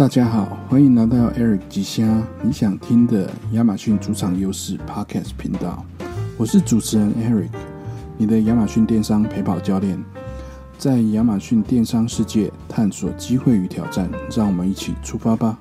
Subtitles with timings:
[0.00, 5.84] 大家好，欢迎来到 Eric 吉虾你想听的亚马逊主场优势 Podcast 频道。
[6.38, 7.50] 我是主持人 Eric，
[8.16, 10.02] 你的亚马逊电商陪跑教练，
[10.78, 15.58] 在亚马逊电商世界探索机会与挑战，让我们一起出发吧。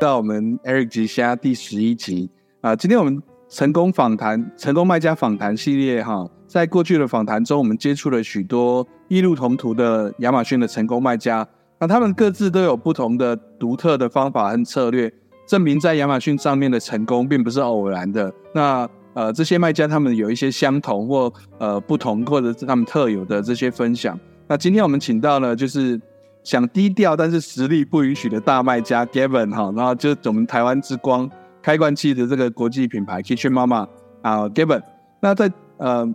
[0.00, 2.30] 到我们 Eric 吉虾第十一集
[2.62, 11.46] 啊，今天我们成功访谈、成功卖家访谈系列哈，在过去的访谈中，我们接触了许多异路同途的亚马逊的成功卖家。
[11.80, 15.10] 那他们各自都有不同的独特的方法和策略，
[15.46, 18.30] 证明在亚马逊上面的成功并不是偶然的。
[18.54, 24.18] 那呃，这些卖家他们有一些相同或呃不同，或者是他们特有的这些分享。
[24.46, 25.98] 那今天我们请到了就是
[26.44, 31.28] 想低调但是实力不允许的大卖家 Gavin 哈，然后就我们台湾之光
[31.62, 33.88] 开罐器的这个国际品牌 Kitchen Mama
[34.20, 34.82] 啊 Gavin。
[35.20, 36.06] 那在呃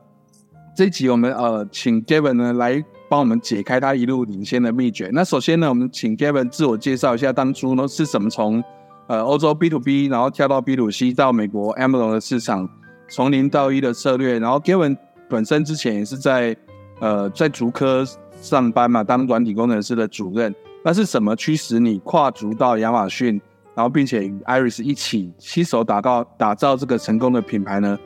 [0.78, 2.86] 这一集我们呃请 Gavin 呢来。
[3.08, 5.10] 帮我们解开他一路领先的秘诀。
[5.14, 8.64] 那首先呢，我们请 Gavin 自我介绍一下，当初呢是怎么从
[9.08, 12.68] 呃欧洲 B to B，然后跳到 B to C，到美国 Amazon 的市场，
[13.08, 14.40] 从零到一的策略。
[14.40, 14.98] 然后 Gavin
[15.30, 16.56] 本身之前也是在
[17.00, 18.04] 呃在竹科
[18.42, 20.54] 上班嘛，当软体工程师的主任。
[20.84, 23.40] 那是什么驱使你跨足到亚马逊，
[23.76, 27.98] 然后并且与 Iris 一起携手打造打造这个成功的品牌呢？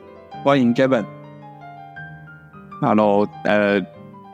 [0.44, 1.04] 欢迎 Gavin。
[2.80, 3.80] Hello，呃。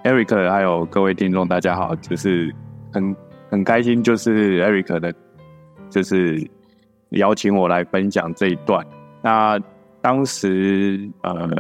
[0.07, 2.55] Eric，还有各位听众，大家好，就是
[2.93, 3.17] 很
[3.51, 5.13] 很开心，就是 Eric 的，
[5.91, 6.49] 就是
[7.09, 8.87] 邀请我来分享这一段。
[9.21, 9.59] 那
[10.01, 11.51] 当时呃，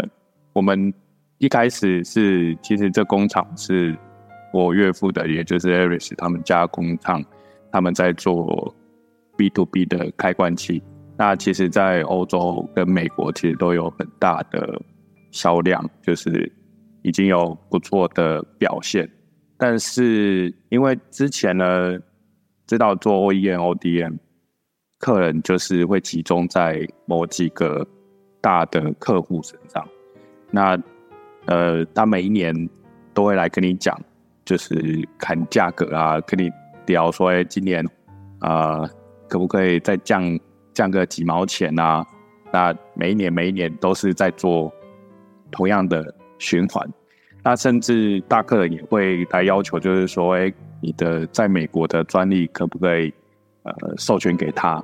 [0.53, 0.95] 我们
[1.39, 3.99] 一开始是，其实这工厂是
[4.53, 7.21] 我岳父的，也就是 Eric 他们家工厂，
[7.73, 8.73] 他们在做
[9.37, 10.81] B to B 的开关器。
[11.17, 14.81] 那其实，在欧洲跟美国，其实都有很大的
[15.33, 16.53] 销量，就是。
[17.07, 19.09] 已经有不错的表现，
[19.57, 21.97] 但是因为之前呢，
[22.67, 24.19] 知道做 OEM、ODM，
[24.99, 27.87] 客人就是会集中在某几个
[28.41, 29.89] 大的客户身上。
[30.51, 30.77] 那
[31.45, 32.69] 呃，他每一年
[33.15, 33.97] 都会来跟你讲，
[34.45, 36.51] 就是砍价格啊，跟你
[36.87, 37.89] 聊说，哎，今年
[38.41, 38.85] 啊，
[39.29, 40.37] 可不可以再降
[40.75, 42.05] 降个几毛钱啊？
[42.53, 44.73] 那每一年每一年都是在做
[45.53, 46.13] 同样的。
[46.39, 46.87] 循环，
[47.47, 53.15] 那甚至大客人也会来要求，就是说，哎，你的在美国的专利可不可以
[53.63, 54.83] 呃授权给他？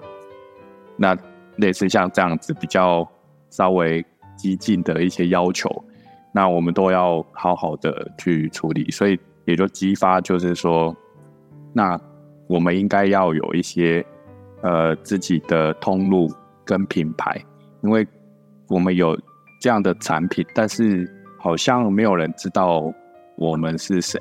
[0.97, 1.19] 那
[1.57, 3.05] 类似像这样子比较
[3.51, 4.01] 稍微
[4.37, 5.69] 激进的一些要求，
[6.31, 10.97] 那我们都要好好的去处理，所以也就激发就是说，
[11.73, 12.01] 那
[12.47, 14.07] 我们应该要有一些
[14.61, 16.31] 呃自己的通路
[16.65, 17.45] 跟品牌，
[17.83, 18.07] 因为
[18.69, 19.19] 我们有
[19.61, 21.11] 这样的产品，但是。
[21.43, 22.95] 好像没有人知道
[23.35, 24.17] 我们是谁，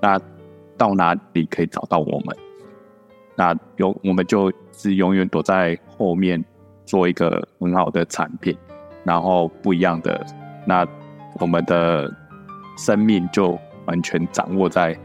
[0.00, 0.16] 那
[0.78, 2.36] 到哪里可以找到我们？
[3.34, 6.42] 那有我们就是永远躲在后面
[6.86, 8.56] 做一个很好的产品，
[9.02, 10.24] 然后不一样的，
[10.64, 10.86] 那
[11.40, 12.08] 我们的
[12.78, 14.96] 生命就完全掌握在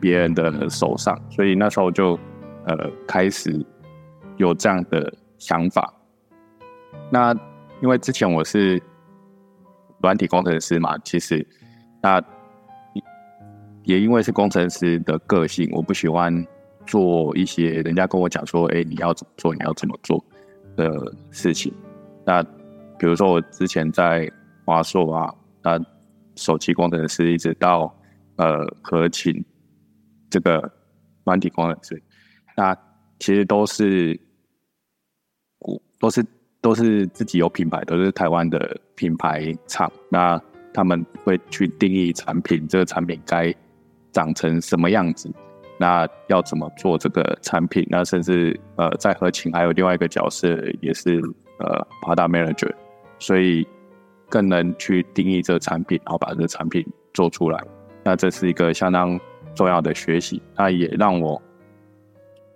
[0.00, 1.20] 别人的手上。
[1.28, 2.18] 所以那时候就
[2.64, 3.62] 呃开始
[4.38, 5.92] 有这样的想法。
[7.10, 7.34] 那
[7.82, 8.82] 因为之前我是。
[10.00, 11.46] 软体工程师嘛，其实
[12.00, 12.22] 那
[13.84, 16.46] 也因为是工程师的个性，我不喜欢
[16.86, 20.24] 做一些人家跟我讲说，哎，你要怎么做，你要怎么做
[20.76, 21.72] 的事情。
[22.24, 22.42] 那
[22.98, 24.30] 比如说我之前在
[24.64, 25.80] 华硕啊，那
[26.36, 27.92] 手机工程师，一直到
[28.36, 29.44] 呃合勤
[30.30, 30.70] 这个
[31.24, 32.02] 软体工程师，
[32.56, 32.76] 那
[33.18, 34.20] 其实都是
[35.98, 36.24] 都是。
[36.60, 39.90] 都是自己有品牌，都是台湾的品牌厂。
[40.10, 40.40] 那
[40.74, 43.54] 他们会去定义产品，这个产品该
[44.12, 45.32] 长成什么样子？
[45.78, 47.86] 那要怎么做这个产品？
[47.88, 50.48] 那甚至呃，在合情还有另外一个角色，
[50.80, 51.20] 也是
[51.60, 52.72] 呃 p a d a manager，
[53.20, 53.64] 所以
[54.28, 57.62] 更能去定义这个产品，然后把这个产品做出来。
[58.02, 59.18] 那这是一个相当
[59.54, 61.40] 重要的学习，那也让我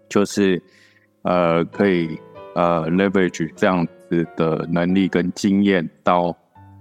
[0.08, 0.60] 就是
[1.22, 2.18] 呃，可以。
[2.54, 6.36] 呃，leverage 这样子的能力跟经验，到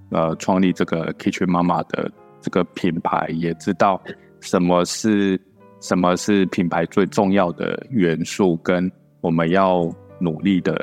[0.09, 4.01] 呃创立这个 Kitchen Mama 的这个品牌，也知道
[4.41, 5.39] 什么是
[5.79, 8.91] 什么是品牌最重要的元素，跟
[9.21, 9.89] 我们要
[10.19, 10.77] 努力的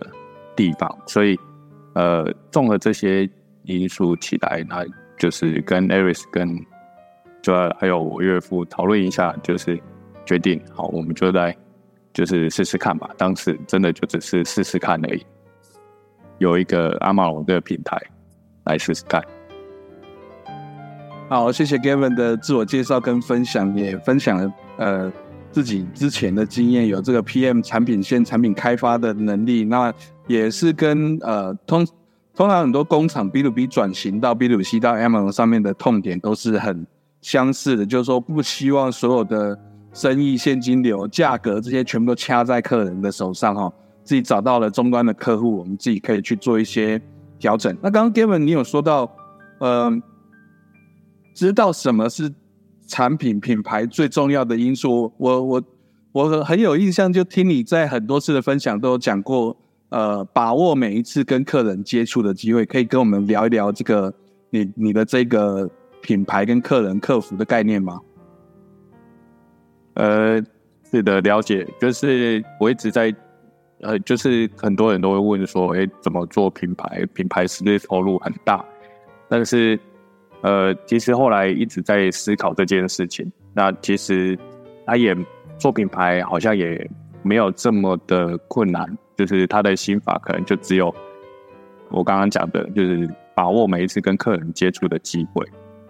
[0.56, 0.98] 地方。
[1.06, 1.38] 所以，
[1.94, 3.28] 呃，综合这些
[3.64, 4.84] 因素起来，那
[5.18, 6.58] 就是跟 Aris 跟
[7.42, 9.78] 就还有我岳父讨论一下，就是
[10.24, 11.54] 决定好，我们就在。
[12.18, 15.24] 就是试试看吧，当时真的就只是试试看而已。
[16.38, 17.96] 有一个阿玛龙的平台
[18.64, 19.22] 来试试看。
[21.28, 25.12] 好，谢谢 Gavin 的自我介绍跟分享，也分享了呃
[25.52, 29.94] 自己之前的经验，有这个 PM 产品线产品开发的能力，那
[30.26, 31.86] 也是跟呃通
[32.34, 36.84] 通常很多工厂 B to B 转型到 B to C 到 M 上面的痛点都是很
[37.20, 39.56] 相似的，就是说不希望所有的
[39.98, 43.72] 生意现金流、价格这些全部都掐在客人的手上哈，
[44.04, 47.00] 自己找到了终端的客户，我们自己可以去做一些
[47.38, 47.76] 调整。
[47.82, 49.10] 那刚刚 Gavin 你有说到，
[49.58, 49.90] 呃，
[51.34, 52.32] 知道什么是？
[52.90, 55.62] 产品品牌最重要的因素，我我
[56.12, 59.54] 我很有印象，就听你在很多次的分享都有讲过，
[59.90, 64.10] 呃，把握每一次跟客人接触的机会，可以跟我们聊一聊这个
[64.48, 65.68] 你你的这个
[66.00, 68.00] 品牌跟客人客服的概念吗？
[69.98, 70.42] 呃，
[70.90, 73.14] 是的，了解，就是我一直在，
[73.82, 77.04] 呃，就是很多人都会问说，哎，怎么做品牌？
[77.12, 78.64] 品牌是不是投入很大？
[79.28, 79.78] 但是。
[80.40, 83.28] 呃，其实后来一直在思考这件事情。
[83.52, 84.38] 那其实
[84.86, 85.12] 他也
[85.58, 86.88] 做品牌，好像也
[87.24, 88.86] 没有这么的困难。
[89.16, 90.94] 就是他的心法可能就只有
[91.90, 95.44] 我刚刚讲的，就是把握每一次跟客人接触的机会。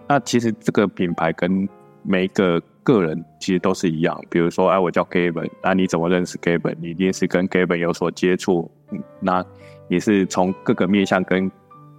[0.07, 1.69] 那其实这个品牌跟
[2.01, 4.19] 每一个个人其实都是一样。
[4.29, 6.75] 比如说，哎，我叫 Gavin，那你怎么认识 Gavin？
[6.81, 8.69] 你一定是跟 Gavin 有所接触。
[9.19, 9.45] 那
[9.87, 11.51] 你是从各个面向跟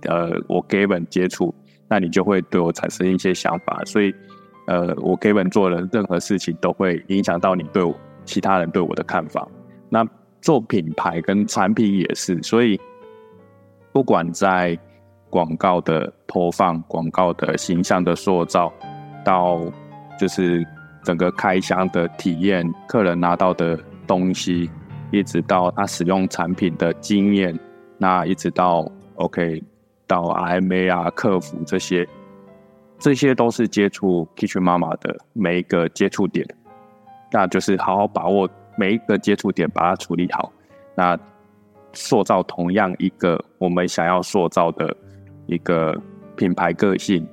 [0.03, 1.55] 呃我 Gavin 接触。
[1.93, 4.15] 那你就会对我产生一些想法，所以，
[4.69, 7.83] 呃，我 Gavin 做的任何事情都会影响到你对
[8.25, 9.49] 其他人对我的看法。
[9.89, 10.07] 那
[10.41, 12.81] 做品牌跟产品也是，所以
[13.91, 14.79] 不管在
[15.29, 18.73] 广告的投放、广告的形象的塑造，
[19.25, 19.61] 到
[20.21, 20.63] 就是
[21.03, 24.71] 整个开箱的体验、客人拿到的东西，
[25.11, 27.59] 一直到他使用产品的经验，
[27.97, 29.63] 那一直到 OK。
[30.07, 32.05] 到 RMA 啊，客服这些，
[32.99, 36.45] 这些都是接触 Kitchen 妈妈的每一个接触点，
[37.31, 40.53] 那就是好好把握每一个接触点，把它处理好，
[40.97, 41.17] 那
[41.93, 44.93] 塑造同样一个我们想要塑造的
[45.47, 45.97] 一个
[46.35, 47.25] 品牌个性，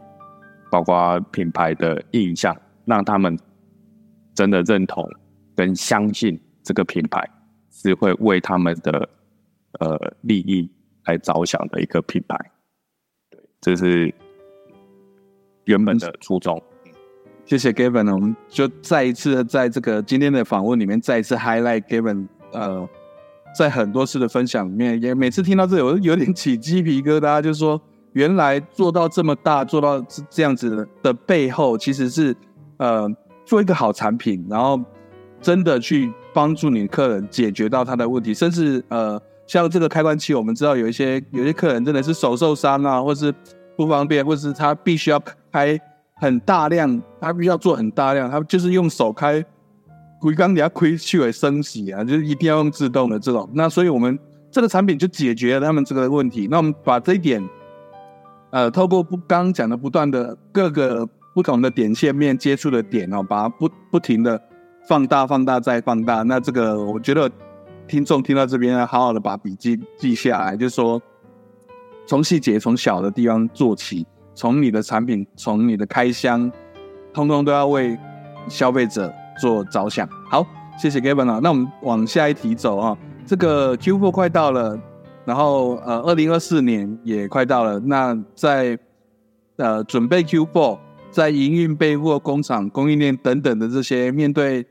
[0.69, 2.55] 包括品牌的印象，
[2.87, 3.37] 让他们
[4.33, 5.07] 真的认同
[5.55, 7.29] 跟相信这个品牌
[7.69, 9.07] 是会为他们的
[9.79, 10.67] 呃利益
[11.05, 12.35] 来着想的一个品牌。
[13.29, 14.11] 对这是
[15.65, 16.59] 原本的初衷。
[17.45, 22.27] 谢谢 Gavin，我们就再一次在这个今天的访问里面再一次 highlight Gavin。
[22.53, 22.87] 呃，
[23.53, 27.79] 在很多次的分享里面，也每次听到这里，我有点起鸡皮疙瘩，就是说，
[28.13, 32.33] 原来做到这么大，做到这样子的背后，其实是
[32.77, 33.09] 呃
[33.45, 34.79] 做一个好产品，然后
[35.41, 39.21] 真的去帮助你客人解决到他的问题，甚至呃。
[39.47, 43.33] 像这个开关器，我们知道有一些有些客人真的是手受伤啊，或是
[43.77, 45.17] 不方便，或是他必须要
[45.49, 45.79] 开
[46.15, 49.41] 很大量，他必须要做很大量，他就是用手开，
[50.19, 53.49] 鬼缸你要亏去为升洗啊，就是一定要用自动的这种。
[53.53, 54.19] 那所以我们
[54.51, 56.49] 这个产品就解决了他们这个问题。
[56.51, 57.41] 那我们把这一点，
[58.49, 61.07] 呃，透过不刚讲的不断的各个
[61.37, 64.41] 不同的点线面接触的点哦，把它不不停的
[64.87, 66.23] 放大、放大再放大。
[66.23, 67.29] 那这个我觉得。
[67.87, 71.01] 听众听到这边，要好好的把笔记记下来，就是说，
[72.05, 74.05] 从细节从小的地方做起，
[74.35, 76.51] 从你的产品，从你的开箱，
[77.13, 77.97] 通通都要为
[78.49, 80.05] 消费者做着想。
[80.29, 80.45] 好，
[80.77, 82.97] 谢谢 Gavin 啊，那我们往下一题走啊。
[83.25, 84.77] 这个 Q4 快到了，
[85.23, 87.79] 然后呃，二零二四年也快到了。
[87.79, 88.77] 那在
[89.55, 90.77] 呃准备 Q4，
[91.17, 94.65] 在营运备货、工厂、供应链等等的这些，面对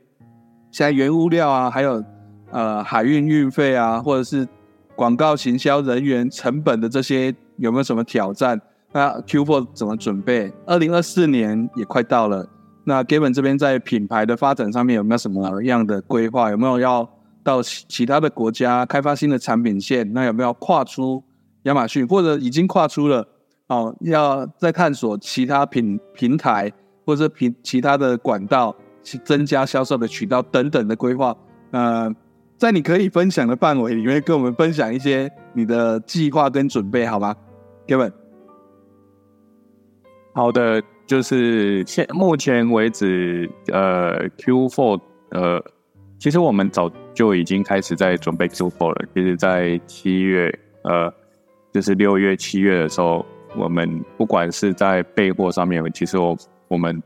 [0.71, 2.01] 现在原物料啊，还有。
[2.49, 4.47] 呃，海运运费啊，或者是
[4.95, 8.57] 广告行销人员成本的这些，有没有什么挑战？
[8.93, 10.49] 那 Q4 怎么准备？
[10.65, 12.47] 二零二四年也快到了，
[12.85, 16.49] 那 Gavin 这边在品牌的发展上面有没有什么样的规划？
[16.49, 17.09] 有没有要
[17.43, 20.13] 到其其他的国家开发新的产品线？
[20.13, 21.21] 那有没有跨出
[21.63, 23.27] 亚马逊，或者已经跨出了？
[23.67, 26.71] 哦，要再探索其他平平台
[27.05, 31.35] 或者平其他的管道，去增加销售的渠道等等的规划？
[31.71, 32.13] 呃。
[32.59, 37.35] 在你可以分享的范围里面，跟我们分享一些你的计划跟准备，好吗
[37.85, 38.11] ，Kevin？
[40.33, 45.63] 好的，就是现目前为止，呃，Q4，呃，
[46.17, 49.05] 其实我们早就已经开始在准备 Q4 了。
[49.13, 51.13] 其实，在七月，呃，
[51.71, 53.23] 就是六月、七月的时候，
[53.57, 56.37] 我们不管是在备货上面，其实我
[56.67, 57.01] 我们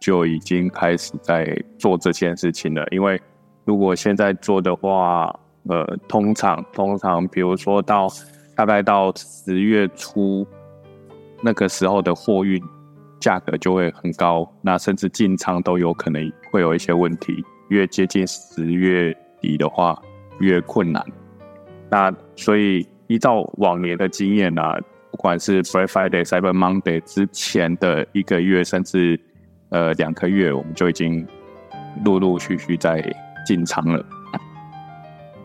[0.00, 3.20] 就已经开始在做这件事情了，因为。
[3.66, 5.34] 如果现在做的话，
[5.70, 8.06] 呃，通常通常，比如说到
[8.54, 10.46] 大概到十月初
[11.40, 12.62] 那个时候的货运
[13.18, 17.42] 价格就会很高，那甚至进仓都有可能会有一些问题。
[17.68, 19.98] 越接近十月底的话
[20.40, 21.02] 越困难。
[21.90, 24.78] 那所以依照往年的经验啊，
[25.14, 29.18] 不管是 Black Friday、Cyber Monday 之前的一个月，甚至
[29.68, 31.24] 呃两个月，我们就已经
[32.04, 33.00] 陆陆续续在
[33.46, 34.04] 进仓了。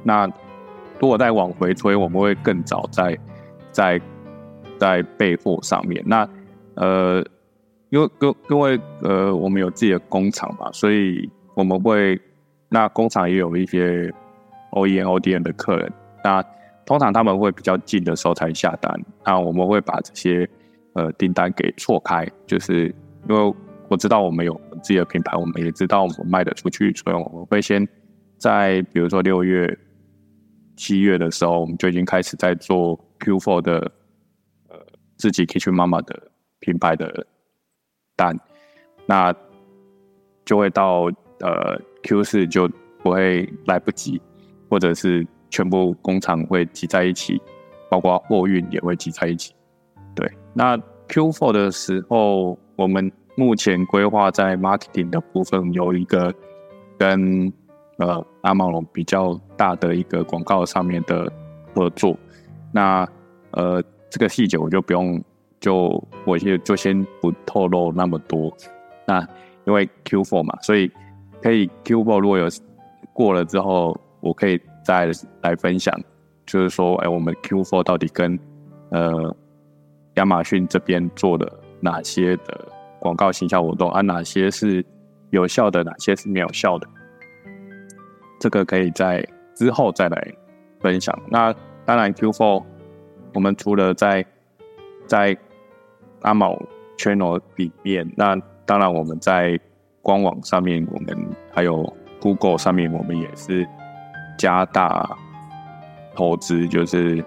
[0.02, 0.26] 那
[1.00, 3.16] 如果再往回推，我们会更早在
[3.72, 4.02] 在
[4.80, 6.04] 在备货上面。
[6.04, 6.28] 那
[6.74, 7.24] 呃，
[7.90, 12.20] 因为各各位呃，我们有自己的工厂嘛，所以我们会
[12.70, 14.12] 那工厂也有一些
[14.72, 15.94] OEM、ODM 的客人。
[16.24, 16.44] 那
[16.89, 18.91] 通常他们会比较近的时候才下单，
[19.24, 20.50] 那我们会把这些
[20.93, 22.88] 呃订单给错开，就是
[23.29, 23.55] 因为
[23.88, 27.88] 我知道我们有自己的品牌，我们也知道我们卖得出去，所以我们会先
[28.39, 29.77] 在比如说六月。
[30.81, 33.91] 七月的时候，我们就已经开始在做 Q4 的
[34.69, 34.77] 呃
[35.17, 36.31] 自己 Kitchen 妈妈的
[36.62, 37.27] 品牌的
[38.15, 38.39] 单，
[39.05, 39.36] 那
[40.46, 42.69] 就会到呃 Q 四就
[43.03, 44.22] 不会来不及，
[44.69, 47.41] 或者是全部工厂会挤在一起，
[47.89, 49.53] 包括货运也会挤在一起。
[50.15, 50.77] 对，那
[51.08, 56.34] Q4 的时候，我们目前规划在 marketing 的部分有一个
[56.98, 57.51] 跟。
[58.01, 61.29] 呃，阿茂龙比较大的一个广告上面的
[61.75, 62.18] 合作，
[62.72, 63.06] 那
[63.51, 65.22] 呃，这个细节我就不用，
[65.60, 68.56] 就我就就先不透露那么多。
[69.06, 69.20] 那
[69.68, 70.89] 因为 Q4 嘛，所以
[71.41, 72.48] 可以 Q4 如果有
[73.12, 74.58] 过了之后，我可以
[74.89, 75.12] 再
[75.43, 75.96] 来分享，
[76.48, 78.39] 就是说，哎，我们 Q4 到底跟
[78.89, 79.36] 呃
[80.15, 82.67] 亚马逊这边做了哪些的
[83.00, 84.01] 广告行销活动啊？
[84.01, 84.84] 哪些是
[85.29, 86.88] 有效的，哪些是没有效的？
[88.39, 90.34] 这个可以在之后再来
[90.79, 91.15] 分享。
[91.27, 91.53] 那
[91.86, 92.63] 当然，Q4
[93.36, 94.25] 我们除了在
[95.05, 95.38] 在
[96.22, 96.60] 阿某
[96.98, 99.60] channel 里面，那当然我们在
[100.01, 101.15] 官网上面，我们
[101.51, 103.67] 还有 Google 上面，我们也是
[104.39, 105.15] 加大
[106.15, 107.24] 投资，就是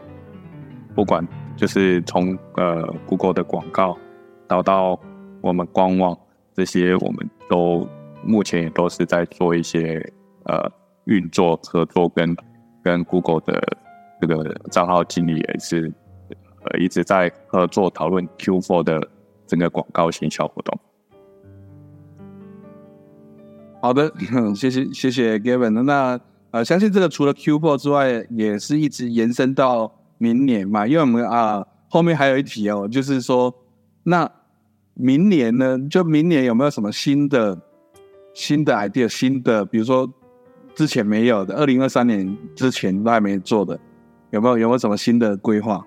[0.96, 3.96] 不管就是从呃 Google 的广告
[4.48, 4.98] 导到
[5.40, 6.18] 我们官网
[6.54, 7.86] 这些，我们都
[8.24, 10.12] 目前也都是在做一些
[10.46, 10.68] 呃。
[11.06, 12.32] 运作合作跟
[12.80, 13.60] 跟 Google 的
[14.20, 15.92] 这个账号经理也是
[16.62, 19.08] 呃一直在合作讨论 Q4 的
[19.44, 20.78] 整个广告行销活动。
[23.82, 24.12] 好的，
[24.54, 25.82] 谢谢谢谢 Gavin。
[25.82, 26.20] 那
[26.52, 30.86] 呃，相信这个除了 Q4 之外，也是一直延伸到明年嘛？
[30.86, 33.52] 因为我们啊后面还有一题哦，就是说
[34.04, 34.30] 那
[34.94, 37.60] 明年呢，就明年有没有什么新的
[38.32, 40.08] 新的 idea，新的比如说。
[40.74, 43.78] 之前没有的，二零二三年之前都还没做的，
[44.30, 45.86] 有没有有没有什么新的规划？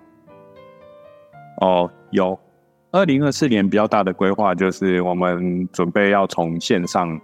[1.59, 2.39] 哦，有。
[2.91, 7.19] 二零二四年比较大的规划就是我们准备要从线上，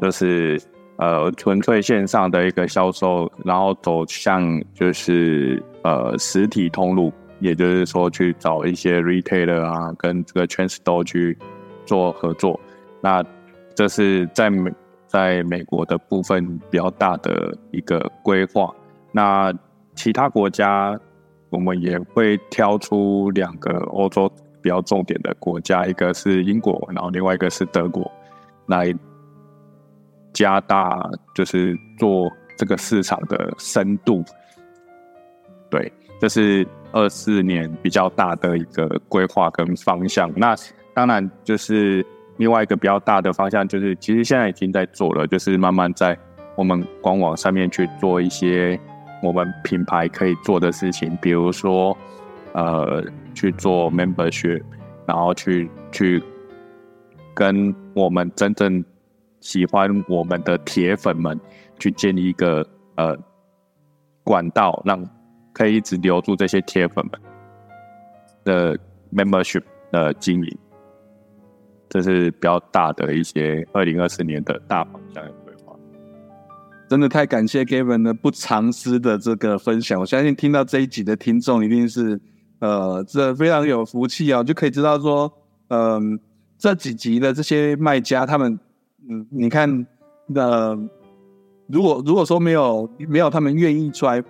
[0.00, 0.58] 就是
[0.96, 11.36] 呃纯粹线上的一个销售，然后走向就是呃实体通路，也就是说去找一些 retailer 啊，跟这个 trans store 去
[11.84, 12.58] 做合作。
[13.00, 13.24] 那
[13.74, 14.72] 这是在美。
[15.06, 18.68] 在美国的部分比较大的一个规划，
[19.12, 19.54] 那
[19.94, 20.98] 其他国家
[21.50, 24.28] 我们也会挑出两个欧洲
[24.60, 28.10] 比较重点的国家，一个是英国，然后另外一个是德国，
[28.66, 28.92] 来
[30.34, 31.00] 加大
[31.34, 34.22] 就是做这个市场的深度。
[35.70, 40.30] 对，这是二四年比较大的一个规划跟方向。
[40.36, 40.54] 那
[40.92, 42.04] 当然就是。
[42.36, 46.18] 另外一个比较大的方向就是，其实现在已经在做了，就是慢慢在
[46.56, 48.76] 我们官网上面去做一些
[49.22, 51.96] 我们品牌可以做的事情，比如说，
[52.52, 53.04] 呃，
[53.36, 54.60] 去做 membership，
[55.06, 56.20] 然后去去
[57.34, 58.84] 跟我们真正
[59.44, 61.38] 喜欢我们的铁粉们
[61.78, 63.14] 去建立一个呃
[64.24, 65.06] 管道，让
[65.52, 67.20] 可以一直留住这些铁粉们
[68.42, 68.78] 的
[69.12, 70.58] membership 的经营。
[71.90, 75.76] 这是比较大的一些二零二四年的大方向的规划。
[76.88, 82.18] 真的太感谢 Gavin 的不藏私的这个分享，我相信听到这一集的听众一定是
[82.60, 85.30] 呃，这非常有福气啊，就可以知道说，
[85.68, 86.18] 嗯，
[86.56, 88.58] 这几集的这些卖家他们，
[89.08, 89.86] 嗯，你看，
[90.34, 90.78] 呃，
[91.66, 94.22] 如果如果说没有没有他们愿意出来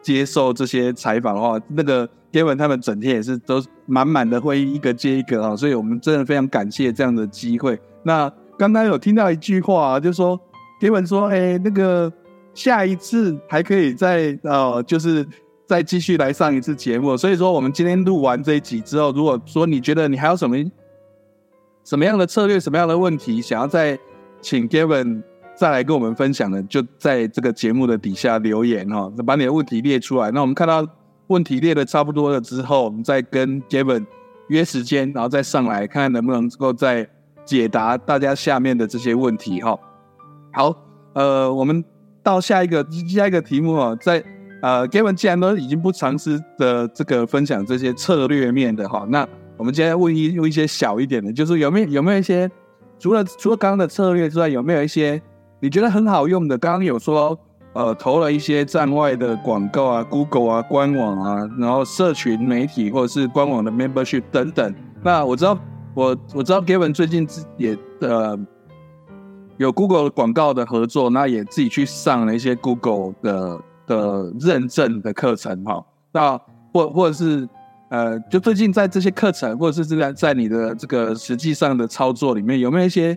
[0.00, 2.08] 接受这些采访的话，那个。
[2.32, 7.78] Kevin 他们整天也是都满满的会议，一个接一个啊，所以我们真的非常感谢这样的机会。
[8.02, 10.40] 那刚刚有听到一句话，啊就说
[10.80, 12.10] Kevin 说：“哎，那个
[12.54, 15.28] 下一次还可以再呃，就是
[15.66, 20.56] 再继续来上一次节目。”所以说，我们今天录完这一集之后，如果说你觉得你还有什么
[21.84, 23.98] 什么样的策略、什么样的问题，想要再
[24.42, 25.22] 请 Kevin
[25.54, 30.30] 再来跟我们分享的，就在这个节目的底下留言哈，把你的问题列出来。
[30.32, 30.86] 那我们看到
[31.28, 34.04] 问题列的差不多了之后，我们再跟 Gavin
[34.48, 37.08] 约时间，然后再上来看看能不能够再
[37.44, 39.78] 解答大家下面的这些问题哈。
[40.52, 40.74] 好，
[41.14, 41.82] 呃，我们
[42.22, 44.22] 到下一个下一个题目哦，在
[44.60, 52.50] 呃 Gavin 既然都已经不尝试的这个分享这些策略面的哈，那我们今天问一用一些小一点的，就是有没有有没有一些
[53.02, 55.20] 除了除了刚刚的策略之外，有没有一些
[55.58, 56.56] 你觉得很好用的？
[56.56, 57.36] 刚刚有说
[57.72, 64.72] 呃投了一些站外的广告啊，Google 啊，官网啊，然后社群媒体或者是官网的 membership 等等。
[65.02, 65.58] 那我知道
[65.94, 68.38] 我我知道 Gavin 最近也呃
[69.56, 75.84] 有 Google 广告的合作，那也自己去上了一些 Google 的的认证的课程哈。
[76.12, 76.40] 那
[76.72, 77.48] 或或者是。
[77.92, 83.14] 呃，就最近在这些课程，或者是在在你的这个实际上的操作里面，有没有一些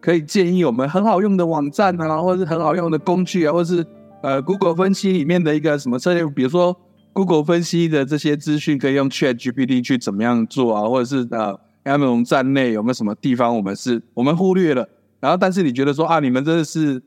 [0.00, 3.84] 可以建议我们很好用的网站啊，或者是很好用的工具啊，或者是
[4.22, 6.24] 呃，Google 分析里面的一个什么策略？
[6.28, 6.76] 比如说
[7.12, 10.88] Google 分析的这些资讯可以用 Chat GPT 去怎么样做啊？
[10.88, 14.88] 或者是呃，Amazon 站内有没有什么地方我们是我们忽略了？
[15.18, 17.02] 然后，但是你觉得说啊，你们真的是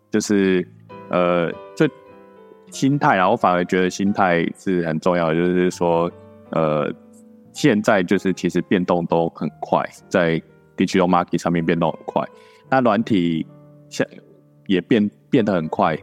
[0.10, 0.68] 就是
[1.12, 1.88] 呃，这
[2.72, 6.12] 心态，然后反而觉得心态是很重要的，就是说
[6.52, 6.92] 呃。
[7.54, 10.40] 现在就是其实变动都很快，在
[10.76, 12.24] digital market 上面变动很快，
[12.70, 13.44] 那软体
[13.90, 14.06] 像
[14.68, 15.98] 也变变得很快，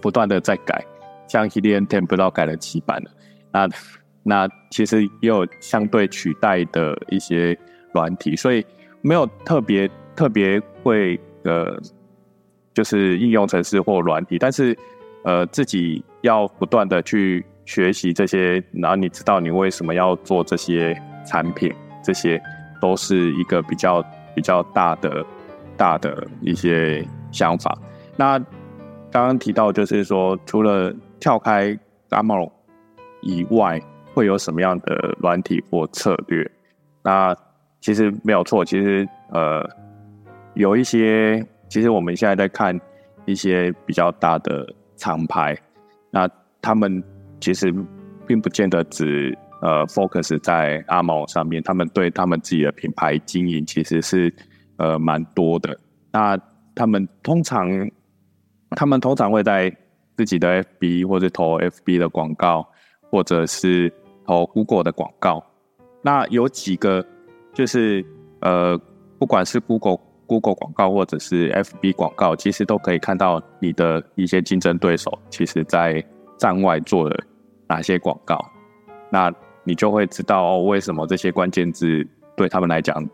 [0.00, 0.86] 不断的在改，
[1.26, 3.10] 像 Helium Ten 不知道改了几版了，
[3.50, 3.68] 那
[4.22, 7.58] 那其实也有相对取代的一些
[7.92, 8.64] 软体，所以
[9.00, 11.76] 没有特别特别会呃，
[12.72, 14.78] 就是应用程式或软体，但是
[15.24, 17.44] 呃自己要不断的去。
[17.66, 22.40] 学习这些，然后你知道你为什么要做这些产品，这些
[22.80, 24.04] 都是一个比较
[24.34, 25.24] 比较大的
[25.76, 27.78] 大的一些想法。
[28.16, 28.36] 那
[29.08, 31.78] 刚刚提到就是说，除了跳开
[32.08, 32.50] Amazon
[33.22, 33.80] 以外，
[34.14, 36.50] 会有什么样的软体或策略？
[37.04, 37.32] 那
[37.80, 39.64] 其实没有错，其实呃
[40.54, 42.76] 有一些，其实我们现在在看
[43.26, 45.56] 一些比较大的厂牌，
[46.10, 46.28] 那
[46.60, 47.02] 他们。
[47.42, 47.74] 其实
[48.26, 54.30] 并不见得只呃 focus 在阿毛上面，他们对他们自己的品牌经营其实是
[54.76, 55.74] 呃蛮多的。
[56.12, 56.38] 那
[56.74, 57.66] 他们通常
[58.76, 59.74] 他们通常会在
[60.18, 62.68] 自己的 FB 或者投 FB 的广告，
[63.10, 63.90] 或者是
[64.26, 65.42] 投 Google 的广告。
[66.02, 67.02] 那有几个
[67.54, 68.04] 就是
[68.42, 68.78] 呃
[69.18, 69.96] 不管是 Google
[70.30, 76.00] Google 广告或者是 FB 广告，其实都可以看到你的一些竞争对手，其实在
[76.38, 77.24] 站外做了。
[77.68, 78.36] 哪些广告？
[79.10, 79.32] 那
[79.64, 83.08] 你就会知道哦，为什么这些关键字对他们来讲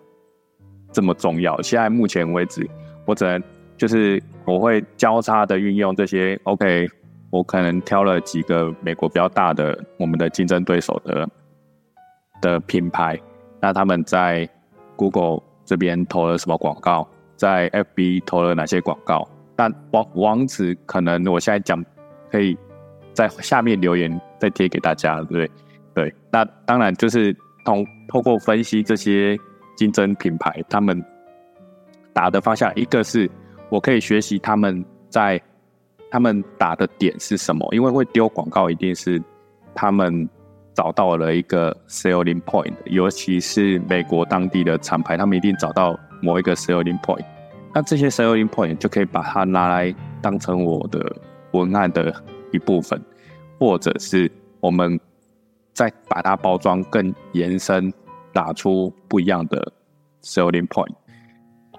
[0.92, 1.61] 这么重要。
[1.61, 2.66] 现在目前为止，
[3.07, 3.42] 我只能
[3.76, 6.38] 就是我会交叉的运用这些。
[6.44, 6.88] OK，
[7.31, 11.29] 我可能挑了几个美国比较大的我们的竞争对手的
[12.40, 13.18] 的品牌，
[13.61, 14.48] 那他们在
[14.96, 19.29] Google 这边投了什么广告，在 FB 投了哪些广告？
[19.55, 21.85] 但网网址可能我现在讲
[22.31, 22.57] 可以。
[23.16, 25.50] 在下面留言再贴给大家，对不对？
[25.94, 29.35] 对，那当然就是通透过分析这些
[29.74, 31.02] 竞争品牌，他们
[32.12, 33.26] 打的方向，一个是
[33.70, 35.40] 我可以学习他们在
[36.11, 39.18] 他们打的点是什么，因为会丢广告，一定是
[39.74, 40.29] 他们
[40.77, 47.25] 找到了一个 selling point，尤其是美国当地的厂牌，他们一定找到某一个 selling point，
[47.75, 51.17] 那这些 selling point 就可以把它拿来当成我的
[51.51, 52.15] 文案的。
[52.53, 52.99] 一部分，
[53.59, 54.99] 或者是我们
[55.75, 57.93] 再把它包装更延伸，
[58.33, 59.73] 打出不一样的
[60.23, 60.95] selling point。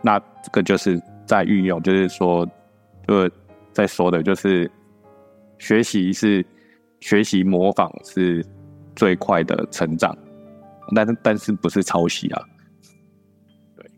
[0.02, 2.48] 那这个就是在运用，就是说，
[3.08, 3.32] 呃，
[3.72, 4.70] 在说的就是
[5.58, 6.46] 学习是
[7.00, 8.46] 学习模仿是
[8.98, 10.14] 最快的成长，
[10.94, 12.42] 但是但是不是抄袭啊？
[13.78, 13.90] 对，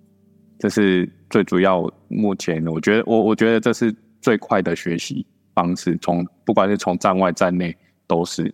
[0.60, 1.92] 这是最主要。
[2.08, 5.26] 目前我觉得，我我觉得这是最快的学习。
[5.56, 7.76] 方式从不管是从站外站内
[8.08, 8.54] 都是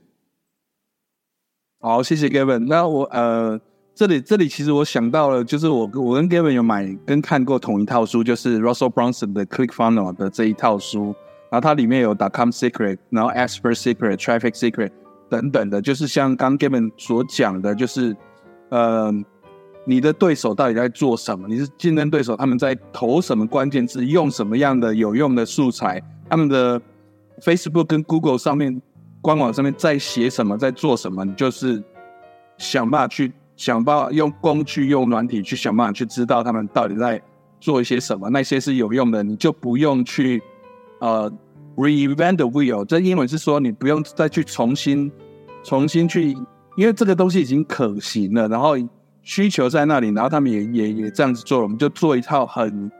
[1.79, 2.65] 好，谢谢 Gavin。
[2.67, 3.62] 那我呃，
[3.93, 11.15] 这里这里其实我想到了，就是我我跟 Gavin 有买跟看过同一套书，就是 Russell Brunson 的 Click Funnel 的这一套书。
[11.51, 14.91] 然后它里面有 .com secret，然后 expert secret、traffic secret
[15.29, 18.15] 等等的，就是像刚 Gavin 所讲的，就是
[18.69, 19.11] 呃，
[19.85, 21.47] 你的对手到底在做什么？
[21.47, 26.01] 你是竞争对手，他们在投什么关键字，用什么样的有用的素材？
[26.29, 26.81] 他们的
[27.41, 28.81] Facebook 跟 Google 上面
[29.21, 31.25] 官网上面在写什么，在做什么？
[31.25, 31.83] 你就是
[32.57, 37.21] 想办法去想办法用工具、用软体去想办法去知道他们到底在
[37.59, 38.29] 做一些什么。
[38.29, 40.41] 那些是有用的，你就不用去
[40.99, 41.31] 呃
[41.75, 42.83] reinvent the wheel。
[42.85, 45.11] 这英文是说你不用再去重新
[45.63, 46.31] 重新去，
[46.75, 48.75] 因为这个东西已经可行了，然后
[49.21, 52.91] 需求在那里，然后他们也也也这样子做了，我们就做一套很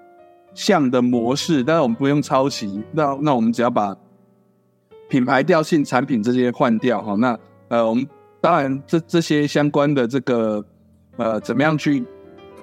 [0.54, 2.82] 像的模式，但是我们不用抄袭。
[2.92, 3.96] 那那我们只要把
[5.08, 7.16] 品牌调性、产品这些换掉哈。
[7.16, 8.08] 那呃，我们
[8.42, 10.66] 当然这这些相关的这个
[11.18, 12.04] 呃，怎么样去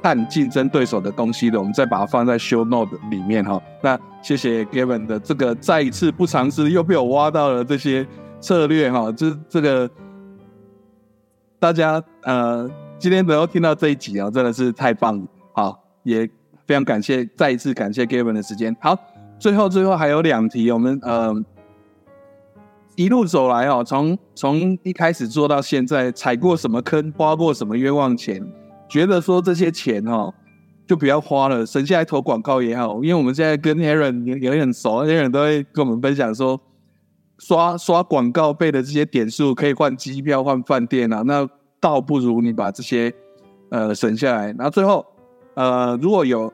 [0.03, 3.63] 看竞争对手的东西的，我们再把它放在 show note 里面哈。
[3.83, 8.07] 那谢谢 Gavin 的这个再一次不尝试，又被我挖到了这些
[8.41, 9.13] 策略哈。
[9.13, 9.89] 这这个
[11.59, 15.27] 大家呃，今天能够听到这一集啊，真的是太棒了。
[15.53, 16.29] 好，也
[16.67, 18.77] 非常感谢，再一次感谢 Gavin 的时间。
[18.81, 18.97] 好，
[19.39, 21.45] 最后最后还有两题，我们呃。
[22.95, 28.47] 一路走来哦，从从一开始做到现在，踩过什么坑，花过什么冤枉钱，
[28.93, 30.31] 觉得说这些钱哦，
[30.87, 33.03] 就不要花了，省下来投广告也好。
[33.03, 36.61] 因为我们现在跟 Aaron 也也很熟，Aaron 都会跟我们分享说，
[37.39, 41.49] 刷刷广告费的这些点数可以换机票、换饭店啊，那
[41.81, 43.11] 倒不如你把这些
[43.71, 44.49] 呃省下来。
[44.49, 45.07] 然后最后
[45.55, 46.53] 呃，如果有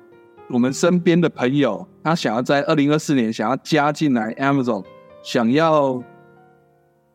[0.49, 4.85] 我们身边的朋友，他想要在二零二四年想要加进来 Amazon，
[5.25, 6.01] 想要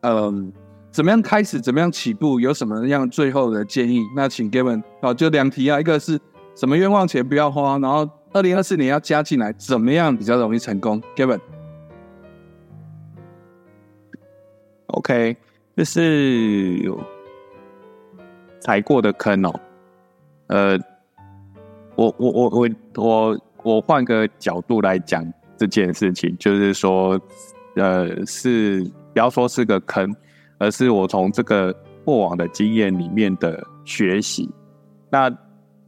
[0.01, 0.51] 嗯，
[0.93, 1.59] 怎么样开始？
[1.59, 2.39] 怎么样起步？
[2.39, 4.03] 有什么样最后的建议？
[4.15, 6.19] 那请 Gavin 哦，就两题啊，一个是
[6.55, 11.01] 什么冤枉钱不要花，然后二零二四年要加进来，怎么样比较容易成功
[14.85, 15.35] ？Gavin，OK，
[15.75, 16.99] 这是有
[18.59, 19.59] 踩过的坑哦。
[20.45, 20.77] 呃，
[21.95, 25.25] 我我我我我我换个角度来讲
[25.57, 27.19] 这件事情，就是说，
[27.77, 28.87] 呃，是。
[29.13, 30.11] 不要说是个坑，
[30.63, 34.49] 而是我从这个过往的经验里面的学习。
[35.09, 35.29] 那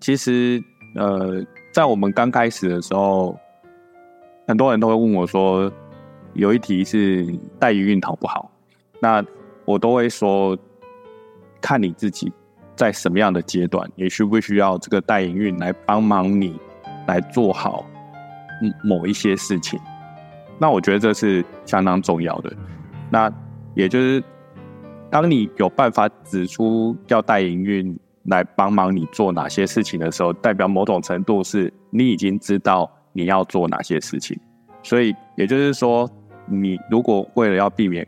[0.02, 0.62] 其实，
[0.96, 3.38] 呃，在我们刚开始的时候，
[4.46, 5.72] 很多人都会问我说，
[6.34, 7.26] 有一题是
[7.58, 8.52] 代营运好不好？
[9.00, 9.24] 那
[9.64, 10.58] 我都会说，
[11.62, 12.30] 看你自己
[12.76, 16.60] 在什么样的阶段，你需不需要这个代营运来帮忙你
[17.08, 17.86] 来做好
[18.84, 19.80] 某一些事情？
[20.60, 22.52] 那我觉得这是相当重要的。
[23.10, 23.32] 那
[23.74, 24.24] 也就是，
[25.10, 34.38] 当你有办法指出要带营运来帮忙你做哪些事情的时候，代表某种程度是你已经知道你要做哪些事情。
[34.84, 36.10] 所以也就是说，
[36.48, 38.06] 你如果为了要避免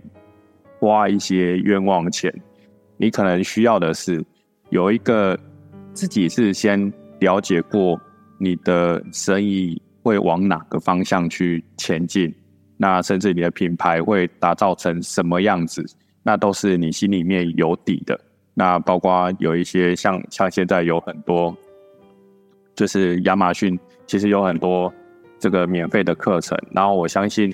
[0.80, 2.34] 花一些冤枉钱，
[2.98, 4.24] 你可能需要的是
[4.70, 5.40] 有一个
[5.94, 8.00] 自己是先了解过
[8.38, 12.34] 你的生意会往哪个方向去前进。
[12.76, 15.84] 那甚至你的品牌会打造成什么样子，
[16.28, 18.20] 那都是你心里面有底的。
[18.54, 21.56] 那包括有一些像像现在有很多，
[22.76, 24.94] 就是亚马逊其实有很多
[25.40, 26.58] 这个免费的课程。
[26.72, 27.50] 然后我相信，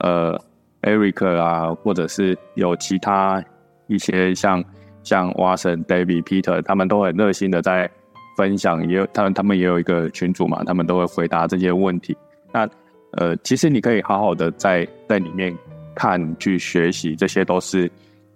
[0.00, 0.36] 呃
[0.82, 3.40] ，Eric 啊，或者是有其他
[3.86, 4.64] 一些像
[5.04, 7.88] 像 Watson、David、Peter，他们都很热心的在
[8.36, 12.16] 分享，也有他们他们也有一个群组嘛，他们都会回答这些问题。
[12.52, 12.68] 那
[13.12, 15.56] 呃，其实你可以好好的在在里面
[15.94, 17.88] 看去学习，这些都是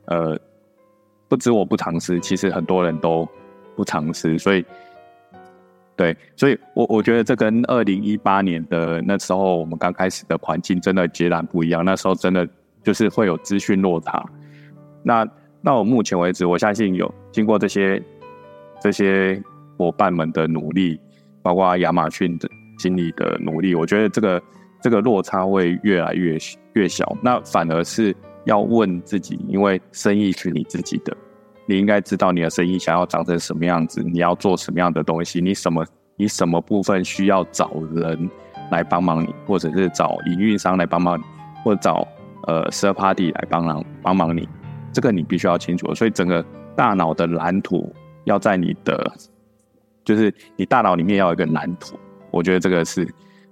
[0.07, 0.39] 呃，
[1.29, 3.29] 不止我不尝试，其实很多人都
[3.77, 4.65] 不尝试，所以
[5.97, 12.49] 对，所以我我觉得这跟二零一八年的那时候我们刚开始的环境真的截然不一样，那时候真的
[12.83, 14.25] 就是会有资讯落差。
[15.03, 15.27] 那
[15.61, 18.03] 那我目前为止，我相信有经过这些
[18.81, 19.43] 这些
[19.77, 21.01] 伙伴们的努力，
[21.43, 24.43] 包括亚马逊的经理的努力，我觉得这个。
[24.85, 26.37] 这个落差会越来越
[26.73, 28.13] 越小，那反而是
[28.45, 31.17] 要问自己，因为生意是你自己的，
[31.67, 35.85] 你应该知道你的生意想要长成什么样子，你要做什么样的东西，你什么
[36.17, 38.31] 你什么部分需要找人
[38.71, 41.23] 来帮忙你，或者是找营运商来帮忙你，
[41.65, 42.07] 或者找
[42.47, 44.49] 呃 third party 来帮忙帮忙你，
[44.93, 45.95] 这个你必须要清楚。
[45.95, 46.45] 所以整个
[46.77, 49.13] 大脑的蓝图要在你的，
[50.05, 51.97] 就是你大脑里面要有一个蓝图，
[52.31, 53.09] 我觉得这个是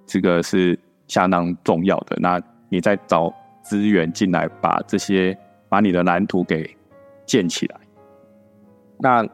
[0.07, 0.79] 这个是。
[1.11, 5.37] 相当重要的，那你在找资源进来，把这些
[5.69, 6.69] 把你的蓝图给
[7.27, 7.81] 建起来。
[8.99, 9.27] 那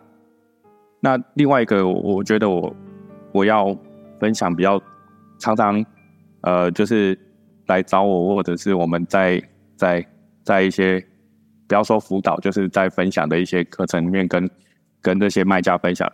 [1.01, 2.75] 那另外一个，我觉得我
[3.33, 3.77] 我要
[4.19, 4.81] 分享比较
[5.39, 5.85] 常常
[6.43, 7.19] 呃，就是
[7.67, 9.43] 来找我，或者是我们在
[9.77, 10.07] 在
[10.45, 11.05] 在一些
[11.69, 14.49] 不要说辅导，就是在分享的一些课程里面，跟
[15.03, 16.11] 跟这些卖家分享，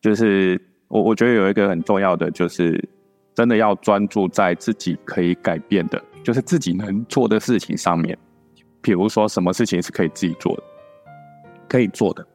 [0.00, 2.88] 就是我我觉得有一个很重要的，就是
[3.34, 8.18] 真的要专注在自己可以改变的，就是自己能做的事情上面。
[8.82, 10.62] 比如说，什么事情是可以自己做的，
[11.68, 12.26] 可以做的，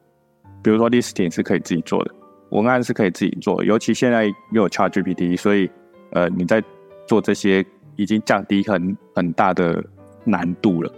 [0.62, 2.14] 比如说 listing 是可以自己做的，
[2.52, 5.70] 文案是可以自己做，尤其现在又有 ChatGPT，所以
[6.12, 6.64] 呃你在
[7.06, 7.62] 做这些
[7.96, 9.84] 已经降低很很大的
[10.24, 10.90] 难度了。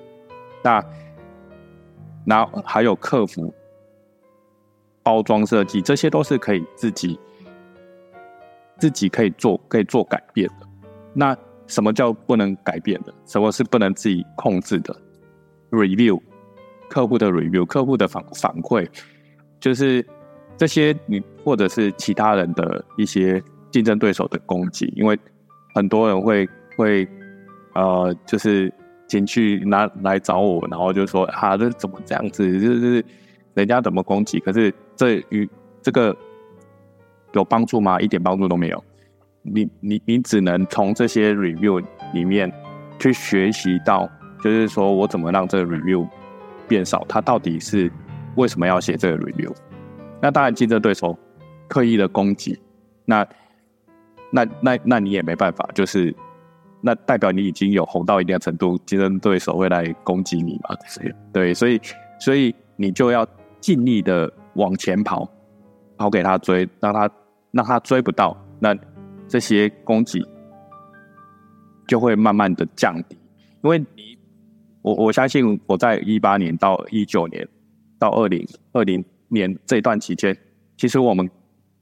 [0.63, 0.85] 那
[2.25, 3.53] 那还有客服、
[5.03, 7.19] 包装设计，这些都是可以自己
[8.79, 10.67] 自己可以做、可以做改变的。
[11.13, 13.15] 那什么叫不能改变的？
[13.27, 14.95] 什么是不能自己控制的
[15.71, 16.21] ？review
[16.89, 18.87] 客户的 review 客户的反反馈，
[19.59, 20.07] 就是
[20.57, 25.19] 这些你或者是其他人的一些竞争对手的攻击，因为
[25.75, 27.09] 很多人会会
[27.75, 28.73] 呃，就是
[29.09, 32.61] 进去拿来找我，然后就说啊，这怎么这样子？
[32.61, 33.05] 就是
[33.55, 34.39] 人家怎么攻击？
[34.41, 35.49] 可是这与
[35.83, 36.17] 这个
[37.33, 38.01] 有帮助吗？
[38.01, 38.85] 一点帮助都没有。
[39.45, 41.81] 你你你只能从这些 review
[42.13, 42.53] 里面
[42.99, 44.11] 去学习到。
[44.43, 46.07] 就是说我怎么让这个 review
[46.69, 47.03] 变少？
[47.09, 47.91] 他到底是
[48.35, 49.51] 为什么要写这个 review？
[50.21, 51.19] 那当然竞争对手
[51.67, 52.61] 刻意的攻击，
[53.07, 53.27] 那
[54.31, 56.15] 那那那你也没办法，就是
[56.83, 60.77] 那代表你已经有红到一定的程度，竞争对手会来攻击你嘛？
[61.33, 61.81] 对，所以
[62.21, 63.27] 所以你就要
[63.61, 65.27] 尽力的往前跑，
[65.97, 67.11] 跑给他追，让他
[67.51, 68.77] 让他追不到，那
[69.35, 70.25] 这些攻击
[71.89, 73.19] 就会慢慢的降低，
[73.65, 74.17] 因为你。
[74.81, 77.49] 我我相信我在一八年到一九年
[77.99, 80.37] 到二零二零年这段期间，
[80.77, 81.29] 其实我们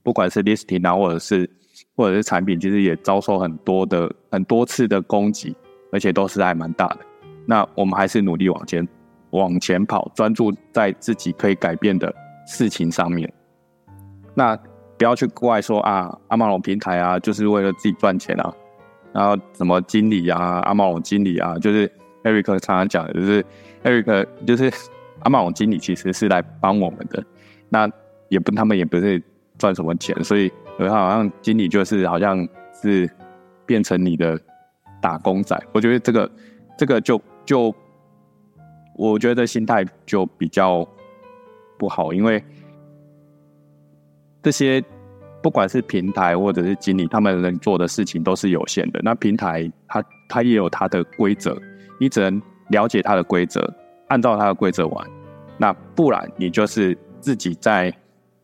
[0.02, 1.50] 不管是 listing 啊，或者是
[1.94, 5.54] 或者是产品，其实也遭受很多的很多次的攻击，
[5.92, 7.00] 而且都是还蛮大的。
[7.44, 8.88] 那我们还是努力往前
[9.30, 12.14] 往前跑，专注在自己可以改变的
[12.46, 13.30] 事情上面。
[14.32, 14.56] 那
[15.02, 18.54] 不要去怪说啊，阿玛龙平台啊，就是为了自己赚钱啊，
[19.12, 21.90] 然后什么经理啊，阿玛龙经理啊，就是。
[22.24, 23.44] Eric 常常讲的就是
[23.82, 24.72] Eric 就是
[25.24, 27.20] 阿玛龙经理，其实是来帮我们的。
[27.68, 27.90] 那
[28.28, 29.20] 也不，他们也不是
[29.58, 32.46] 赚什么钱，所以好像经理就是好像
[32.80, 33.10] 是
[33.66, 34.38] 变成你的
[35.00, 35.60] 打工仔。
[35.72, 36.30] 我觉得这个
[36.78, 37.74] 这个就就
[38.94, 40.86] 我觉得心态就比较
[41.76, 42.40] 不好，因为
[44.42, 44.82] 这些
[45.42, 49.00] 不管是平台或者是经理，他们能做的事情都是有限的。
[49.02, 51.56] 那平台它它也有它的规则。
[51.98, 53.72] 你只能了解它的规则，
[54.08, 55.10] 按照它的规则玩。
[55.56, 57.92] 那不然你就是自己在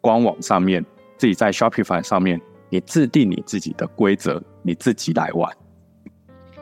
[0.01, 0.85] 官网上面，
[1.17, 5.53] 自己在 Shopify 上面，你制定你自己的规则，你自己来玩。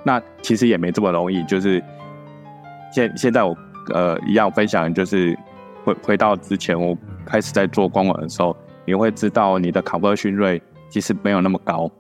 [0.03, 1.45] 那其实也没这么容易。
[1.45, 1.83] 就是
[2.91, 3.55] 现现在我
[3.93, 5.39] 呃一样分享，就是
[5.85, 6.97] 回回到之前我
[7.27, 11.91] 开始在做官网的时候，你会知道你的 conversion rate 其实没有那么高，